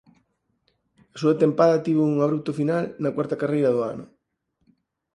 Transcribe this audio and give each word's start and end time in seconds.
A 1.15 1.17
súa 1.21 1.35
tempada 1.43 1.83
tivo 1.85 2.01
un 2.13 2.17
abrupto 2.25 2.51
final 2.59 2.83
na 3.01 3.13
cuarta 3.15 3.39
carreira 3.41 3.73
do 3.75 3.81
ano. 3.93 4.05